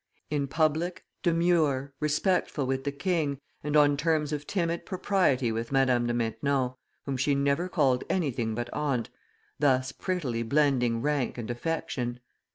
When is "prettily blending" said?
9.91-11.03